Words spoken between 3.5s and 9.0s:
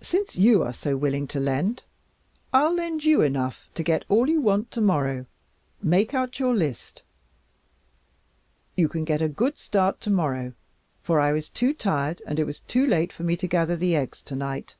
to get all you want tomorrow. Make out your list. You